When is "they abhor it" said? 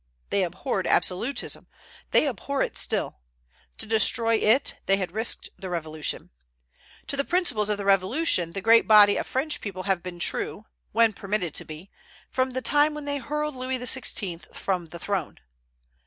2.09-2.75